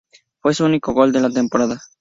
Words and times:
Fue 0.41 0.55
su 0.55 0.65
único 0.65 0.93
gol 0.93 1.11
de 1.11 1.19
la 1.21 1.29
temporada. 1.29 1.79